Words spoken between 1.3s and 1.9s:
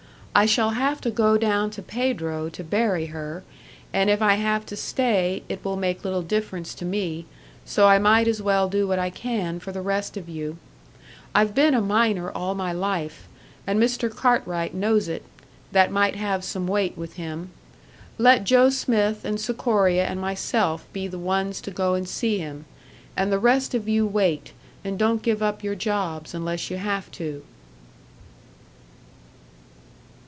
down to